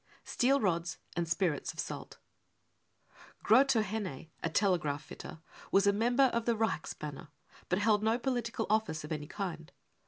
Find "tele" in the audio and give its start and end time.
4.49-4.79